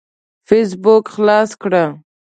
[0.47, 1.85] فيسبوک خلاص کړه.